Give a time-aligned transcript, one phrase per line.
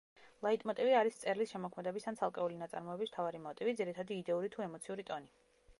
[0.45, 5.35] ლაიტმოტივი არის მწერლის შემოქმედების ან ცალკეული ნაწარმოების მთავარი მოტივი, ძირითადი იდეური თუ ემოციური ტონი.